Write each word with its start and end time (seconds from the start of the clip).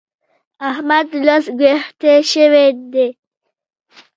احمد 0.69 1.05
اوس 1.17 1.45
ګږوېښتی 1.59 2.13
شوی 2.31 2.67
دی. 2.93 3.07